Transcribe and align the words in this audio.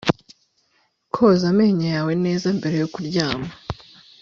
Koza 1.13 1.45
amenyo 1.51 1.85
yawe 1.95 2.13
neza 2.25 2.47
mbere 2.57 2.75
yo 2.81 2.87
kuryama 2.93 3.51